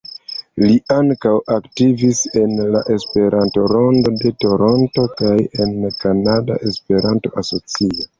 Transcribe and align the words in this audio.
Li 0.61 0.75
ankaŭ 0.93 1.33
aktivis 1.55 2.21
en 2.39 2.55
la 2.75 2.81
Esperanto-Rondo 2.95 4.13
de 4.23 4.31
Toronto 4.45 5.05
kaj 5.21 5.35
en 5.67 5.77
Kanada 5.99 6.57
Esperanto-Asocio. 6.71 8.07